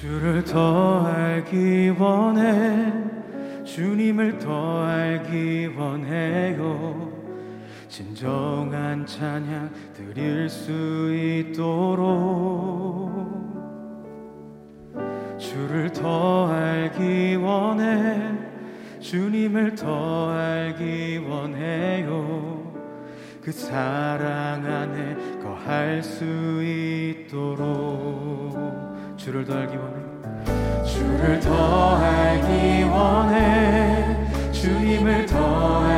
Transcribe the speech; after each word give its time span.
주를 0.00 0.42
더 0.44 1.06
알기 1.08 1.90
원해. 1.98 2.90
주님을 3.64 4.38
더 4.38 4.82
알기 4.86 5.74
원해요. 5.76 7.12
진정한 7.86 9.04
찬양 9.04 9.70
드릴 9.92 10.48
수 10.48 11.12
있도록. 11.52 13.10
주를 15.36 15.92
더 15.92 16.48
알기 16.50 17.36
원해. 17.36 18.38
주님을 19.00 19.74
더 19.74 20.30
알기 20.30 21.18
원해요. 21.28 22.72
그 23.42 23.52
사랑 23.52 24.64
안에 24.64 25.40
거할 25.42 26.02
수 26.02 26.24
있도록. 26.64 28.00
주를 29.18 29.44
더 29.44 29.58
알기 29.58 29.76
원해 29.76 29.89
주를 31.00 31.40
더 31.40 31.96
알기 31.96 32.82
원해. 32.84 34.04
주님을 34.52 35.24
더 35.24 35.89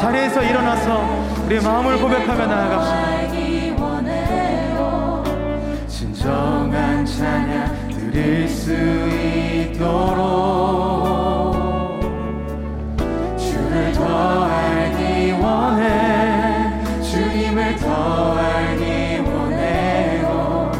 자리에서 0.00 0.42
일어나서 0.42 1.04
우리의 1.44 1.60
마음을 1.60 2.00
고백하며 2.00 2.46
나아갑시다. 2.46 3.10
진정한 5.86 7.04
찬양 7.04 7.90
드릴 7.90 8.48
수 8.48 8.72
있도록 9.72 11.52
주를 13.36 13.92
더 13.92 14.44
알기 14.44 15.32
원해 15.32 16.80
주님을 17.02 17.76
더 17.76 18.38
알기 18.38 19.18
원해요. 19.20 20.72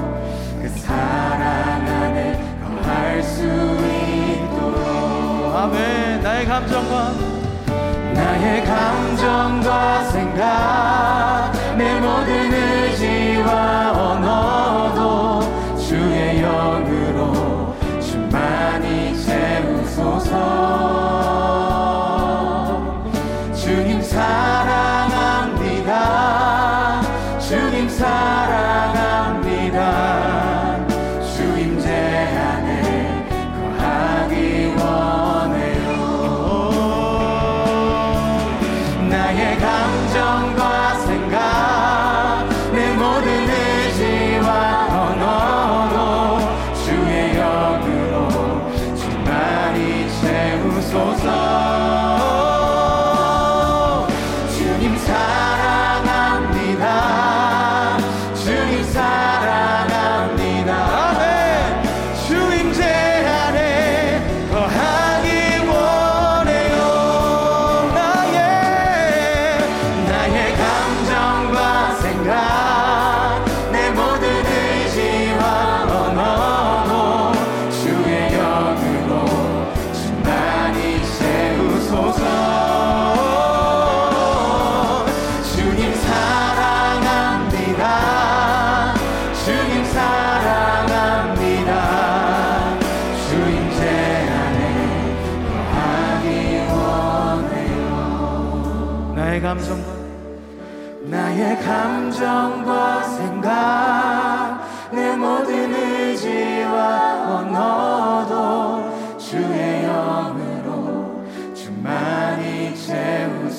그 0.63 0.69
사랑 0.79 1.87
안에 1.87 2.41
거할 2.83 3.23
수 3.23 3.45
있도록. 3.45 4.81
아멘. 5.55 6.23
나의 6.23 6.47
감정과 6.47 7.30
나의 8.41 8.65
감정과 8.65 10.05
생각 10.05 11.50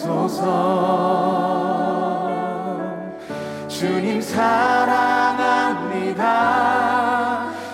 채우소서. 0.01 0.41
주님 3.67 4.19
사랑합니다. 4.21 5.61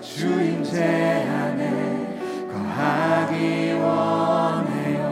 주임제 0.00 0.82
안에 1.28 2.20
거하기 2.52 3.72
원해요. 3.74 5.10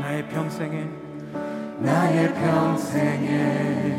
나의 0.00 0.26
평생에 0.28 0.86
나의 1.78 2.34
평생에 2.34 3.92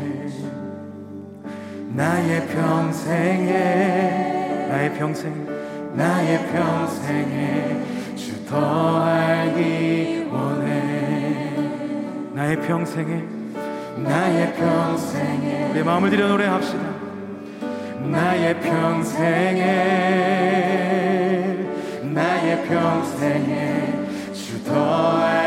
나의 1.90 2.46
평생에 2.48 3.52
나의 4.68 4.94
평생 4.94 5.63
나의 5.94 6.46
평생에 6.52 7.84
주 8.16 8.44
더 8.46 9.02
알기 9.02 10.28
원해. 10.30 11.56
나의 12.34 12.60
평생에 12.60 13.24
나의 13.96 14.54
평생에 14.54 15.70
우리 15.72 15.82
마음을 15.82 16.10
들여 16.10 16.28
노래합시다. 16.28 16.84
나의 18.10 18.60
평생에 18.60 19.64
나의 22.02 22.64
평생에 22.66 23.92
주더 24.32 25.18
알기 25.18 25.43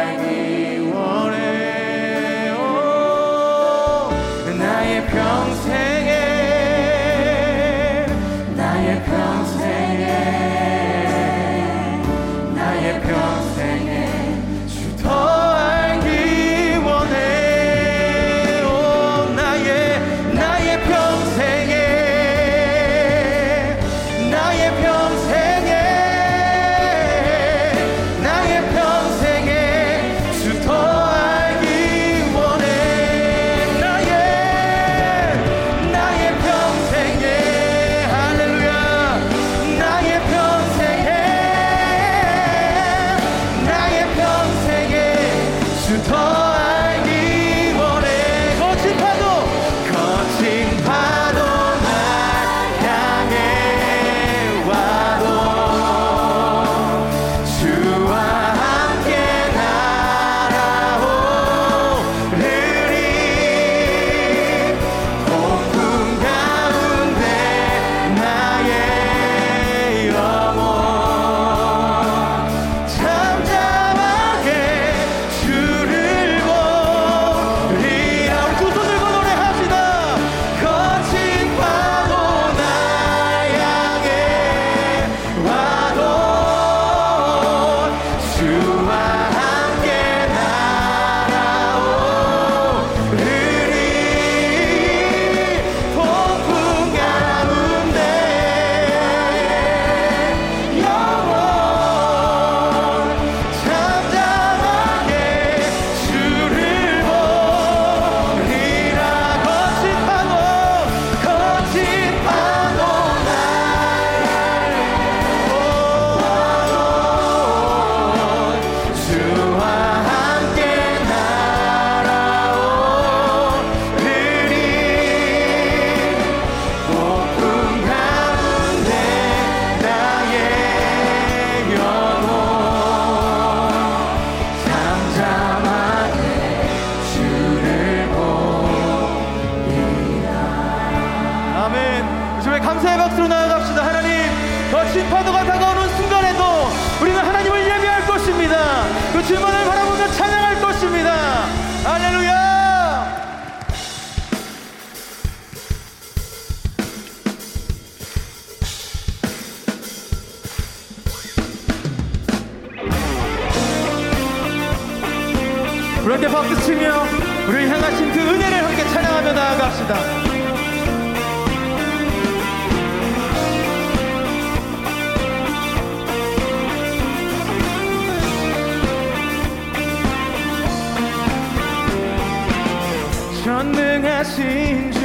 하신 184.28 184.92
주 184.92 185.00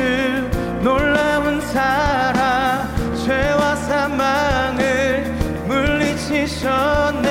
놀라운 0.83 1.61
사랑 1.61 2.89
죄와 3.25 3.77
사망을 3.77 5.23
물리치셨네. 5.69 7.23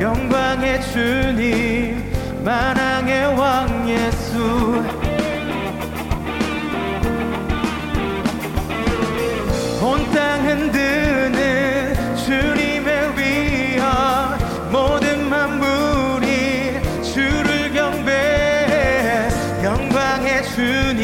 영광의 0.00 0.82
주님 0.82 2.12
만왕의 2.44 3.38
왕 3.38 3.65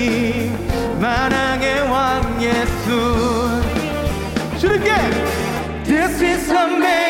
주님 0.03 0.53
만왕의 1.01 1.83
왕 1.83 2.43
예수 2.43 3.63
주님께 4.59 4.91
This 5.85 6.23
is 6.25 6.51
amazing 6.51 7.02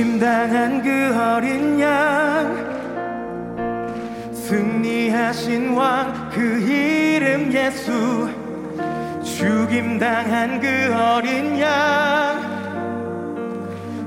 죽임당한 0.00 0.82
그 0.82 1.14
어린 1.14 1.78
양. 1.78 2.56
승리하신 4.32 5.74
왕 5.74 6.30
그 6.32 6.40
이름 6.40 7.52
예수. 7.52 8.30
죽임당한 9.22 10.58
그 10.58 10.94
어린 10.94 11.60
양. 11.60 12.40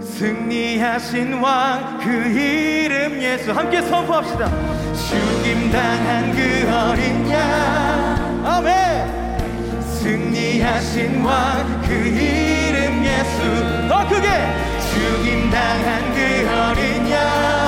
승리하신 0.01 1.33
왕 1.33 1.99
그 1.99 2.09
이름 2.09 3.21
예수. 3.21 3.51
함께 3.51 3.79
선포합시다. 3.83 4.49
죽임당한 4.95 6.31
그 6.31 6.71
어린 6.75 7.29
양. 7.29 8.41
아멘. 8.43 9.79
승리하신 9.83 11.23
왕 11.23 11.81
그 11.83 11.93
이름 11.93 13.05
예수. 13.05 13.87
더 13.87 14.07
크게 14.09 14.73
죽임 14.93 15.49
당한 15.49 16.13
그 16.13 16.47
어린 16.49 17.09
양 17.09 17.62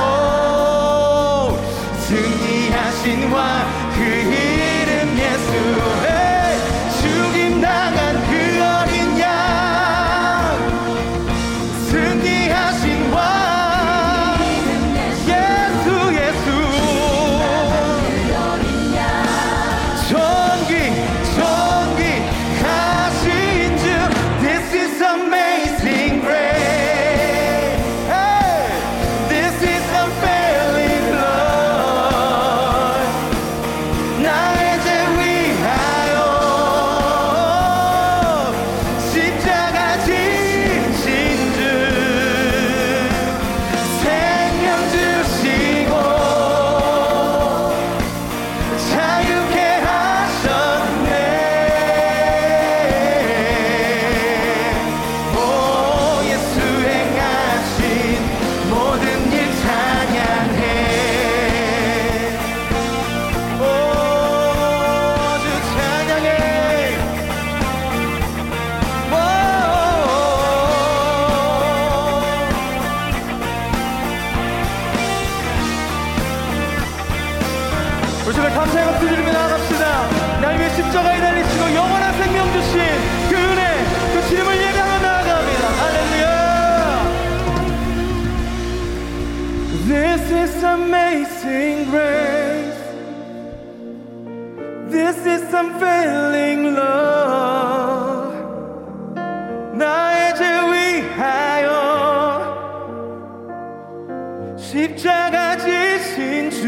십자가 104.76 105.56
지신 105.56 106.52
주 106.52 106.60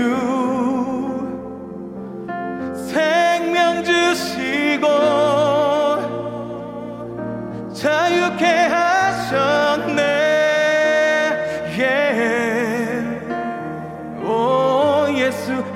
생명 2.89 3.83
주시고 3.83 4.87
자유케 7.73 8.45
하셨네. 8.45 9.91
예. 11.79 12.07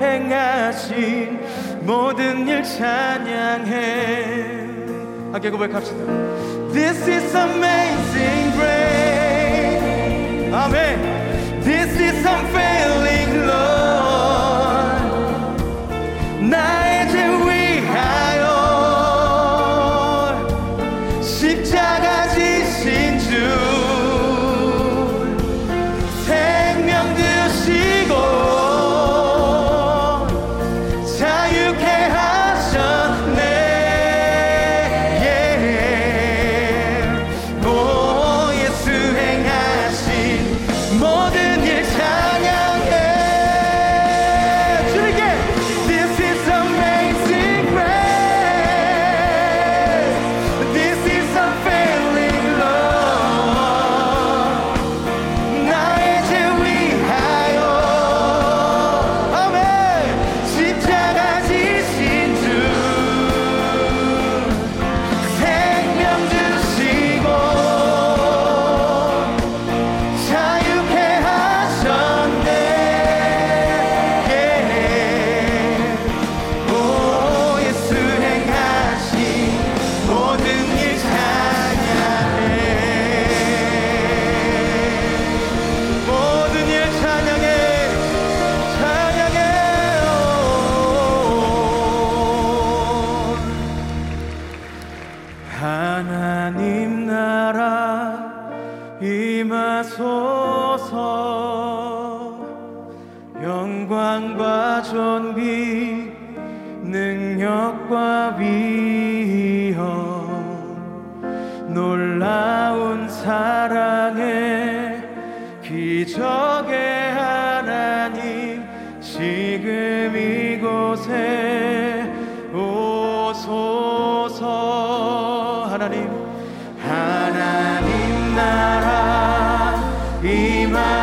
행하신 0.00 1.38
모든 1.82 2.48
일 2.48 2.62
찬양해. 2.62 3.74
함께 5.32 5.50
고백합시다. 5.50 5.98
This 6.72 7.06
is 7.10 7.36
amazing. 7.36 8.11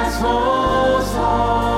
하소서 0.09 1.68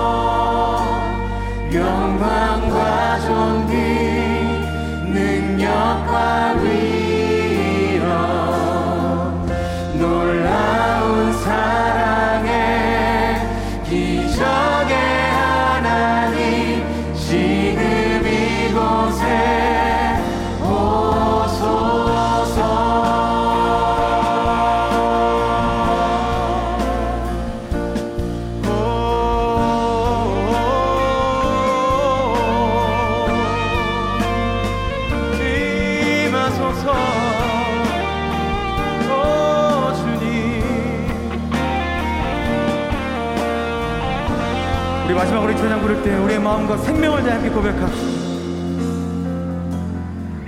우리 45.11 45.17
마지막으로 45.17 45.53
찬양 45.57 45.81
부를 45.81 46.01
때 46.03 46.15
우리의 46.15 46.39
마음과 46.39 46.77
생명을 46.77 47.21
다 47.23 47.33
함께 47.33 47.49
고백합시다. 47.49 48.21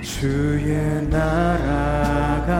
주의 0.00 1.06
나라가 1.10 2.54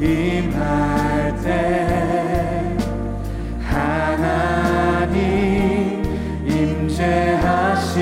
임할 0.00 1.36
때 1.42 2.74
하나님 3.62 5.12
임재하시 6.46 8.00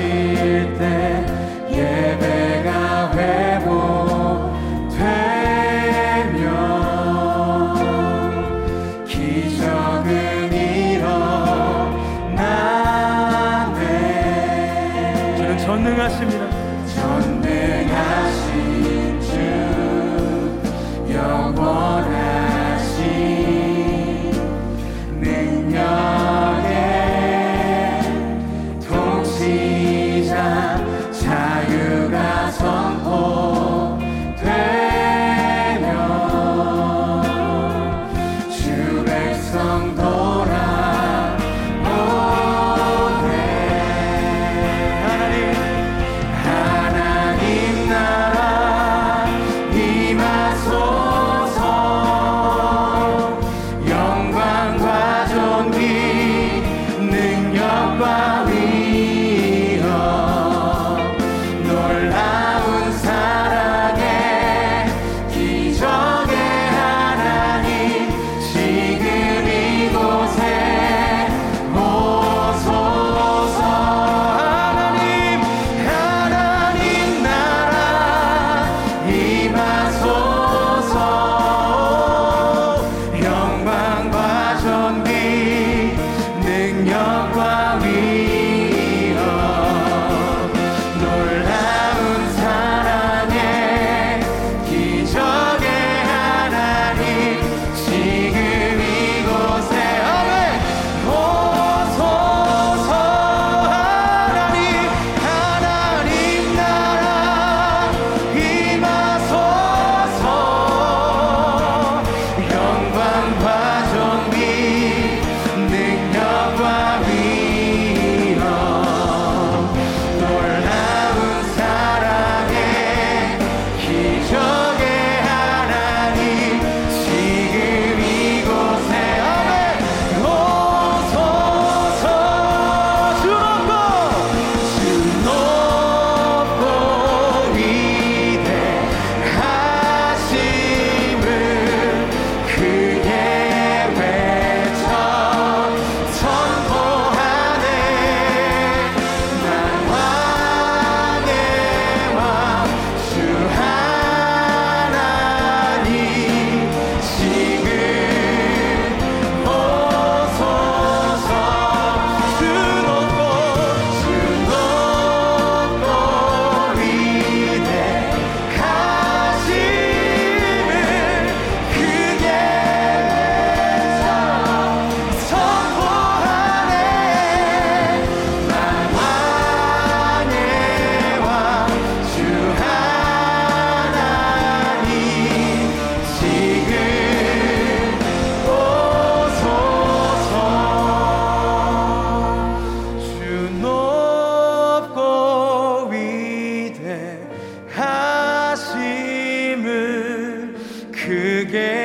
again. 201.41 201.80